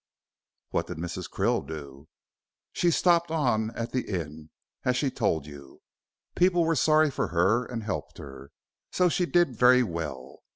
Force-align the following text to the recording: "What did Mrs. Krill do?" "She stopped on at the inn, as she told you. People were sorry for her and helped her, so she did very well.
"What 0.71 0.87
did 0.87 0.97
Mrs. 0.97 1.29
Krill 1.29 1.61
do?" 1.63 2.07
"She 2.73 2.89
stopped 2.89 3.29
on 3.29 3.69
at 3.75 3.91
the 3.91 4.07
inn, 4.09 4.49
as 4.83 4.97
she 4.97 5.11
told 5.11 5.45
you. 5.45 5.83
People 6.33 6.63
were 6.65 6.75
sorry 6.75 7.11
for 7.11 7.27
her 7.27 7.65
and 7.65 7.83
helped 7.83 8.17
her, 8.17 8.49
so 8.91 9.09
she 9.09 9.27
did 9.27 9.55
very 9.55 9.83
well. 9.83 10.37